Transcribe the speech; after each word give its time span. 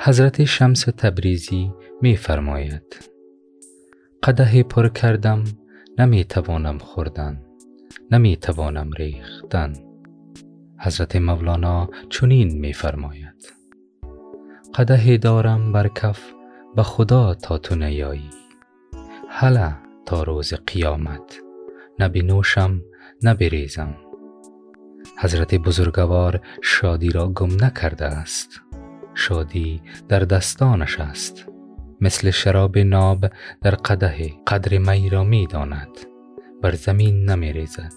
حضرت 0.00 0.44
شمس 0.44 0.80
تبریزی 0.80 1.72
می 2.02 2.16
فرماید 2.16 3.10
قده 4.22 4.62
پر 4.62 4.88
کردم 4.88 5.44
نمی 5.98 6.24
توانم 6.24 6.78
خوردن 6.78 7.42
نمی 8.10 8.36
توانم 8.36 8.90
ریختن. 8.98 9.72
حضرت 10.80 11.16
مولانا 11.16 11.88
چنین 12.10 12.58
می 12.58 12.72
فرماید 12.72 13.52
قده 14.74 15.16
دارم 15.16 15.72
بر 15.72 15.88
کف 15.88 16.32
به 16.76 16.82
خدا 16.82 17.34
تا 17.34 17.58
تو 17.58 17.74
نیایی. 17.74 18.30
هله 19.28 19.76
تا 20.06 20.22
روز 20.22 20.54
قیامت 20.54 21.40
نه 21.98 22.08
بنوشم 22.08 22.80
نه 23.22 23.34
بریزم. 23.34 23.94
حضرت 25.18 25.54
بزرگوار 25.54 26.40
شادی 26.62 27.10
را 27.10 27.28
گم 27.28 27.64
نکرده 27.64 28.04
است. 28.04 28.67
شادی 29.18 29.82
در 30.08 30.20
دستانش 30.20 31.00
است. 31.00 31.46
مثل 32.00 32.30
شراب 32.30 32.78
ناب 32.78 33.26
در 33.62 33.70
قده 33.70 34.32
قدر 34.46 34.78
می 34.78 35.10
را 35.10 35.24
می 35.24 35.46
داند. 35.46 35.88
بر 36.62 36.74
زمین 36.74 37.30
نمی 37.30 37.52
ریزد 37.52 37.92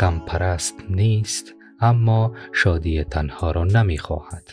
غم 0.00 0.22
پرست 0.26 0.74
نیست 0.90 1.54
اما 1.80 2.34
شادی 2.52 3.04
تنها 3.04 3.50
را 3.50 3.64
نمی 3.64 3.98
خواهد. 3.98 4.50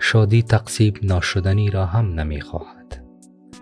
شادی 0.00 0.42
تقسیب 0.42 0.98
ناشدنی 1.02 1.70
را 1.70 1.86
هم 1.86 2.20
نمی 2.20 2.40
خواهد. 2.40 3.04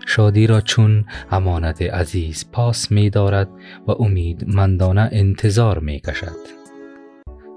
شادی 0.07 0.47
را 0.47 0.61
چون 0.61 1.05
امانت 1.31 1.81
عزیز 1.81 2.51
پاس 2.51 2.91
می 2.91 3.09
دارد 3.09 3.49
و 3.87 3.91
امید 3.91 4.55
مندانه 4.55 5.09
انتظار 5.11 5.79
می 5.79 5.99
کشد. 5.99 6.61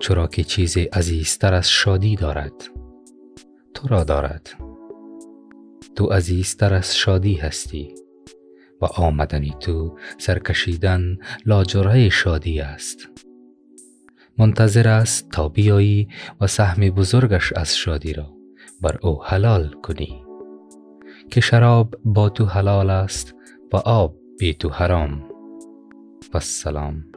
چرا 0.00 0.26
که 0.26 0.44
چیز 0.44 0.76
عزیزتر 0.76 1.54
از 1.54 1.70
شادی 1.70 2.16
دارد. 2.16 2.52
تو 3.84 3.90
را 3.90 4.04
دارد. 4.04 4.50
تو 5.96 6.06
عزیزتر 6.06 6.74
از 6.74 6.96
شادی 6.96 7.34
هستی 7.34 7.94
و 8.82 8.84
آمدنی 8.84 9.54
تو 9.60 9.98
سرکشیدن 10.18 11.16
لاجرای 11.46 12.10
شادی 12.10 12.60
است. 12.60 13.08
منتظر 14.38 14.88
است 14.88 15.30
تا 15.30 15.48
بیایی 15.48 16.08
و 16.40 16.46
سهم 16.46 16.90
بزرگش 16.90 17.52
از 17.52 17.76
شادی 17.76 18.12
را 18.12 18.32
بر 18.82 18.98
او 19.02 19.24
حلال 19.24 19.74
کنی. 19.82 20.24
که 21.30 21.40
شراب 21.40 21.94
با 22.04 22.28
تو 22.28 22.44
حلال 22.44 22.90
است 22.90 23.34
و 23.72 23.76
آب 23.76 24.16
بی 24.38 24.54
تو 24.54 24.68
حرام. 24.68 25.22
و 26.34 26.36
السلام. 26.36 27.13